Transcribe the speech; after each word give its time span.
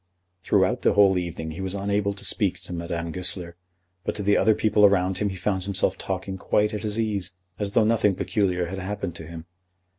Throughout 0.41 0.81
the 0.81 0.93
whole 0.95 1.19
evening 1.19 1.51
he 1.51 1.61
was 1.61 1.75
unable 1.75 2.15
to 2.15 2.25
speak 2.25 2.59
to 2.63 2.73
Madame 2.73 3.11
Goesler, 3.11 3.55
but 4.03 4.15
to 4.15 4.23
the 4.23 4.35
other 4.35 4.55
people 4.55 4.83
around 4.83 5.19
him 5.19 5.29
he 5.29 5.35
found 5.35 5.65
himself 5.65 5.95
talking 5.95 6.39
quite 6.39 6.73
at 6.73 6.81
his 6.81 6.99
ease, 6.99 7.35
as 7.59 7.73
though 7.73 7.83
nothing 7.85 8.15
peculiar 8.15 8.65
had 8.65 8.79
happened 8.79 9.13
to 9.17 9.27
him. 9.27 9.45